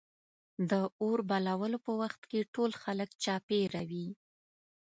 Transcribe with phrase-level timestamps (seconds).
[0.69, 0.71] د
[1.01, 4.07] اور بلولو په وخت کې ټول خلک چاپېره وي.